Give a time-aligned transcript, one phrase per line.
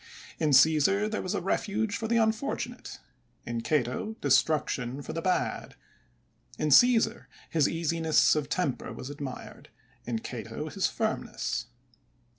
[0.39, 2.97] In CsBsar, there was a refuge for the unfortunate;
[3.45, 5.75] in Cato, destruction for the bad.
[6.57, 9.69] In (^eesar, his easiness of temper was admired;
[10.07, 11.67] in Cato, his firmness.